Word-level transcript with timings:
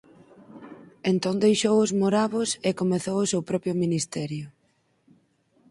Entón 1.11 1.35
deixou 1.45 1.75
os 1.85 1.91
moravos 2.01 2.49
e 2.67 2.71
comezou 2.79 3.17
o 3.21 3.29
seu 3.31 3.41
propio 3.49 3.73
ministerio. 3.83 4.45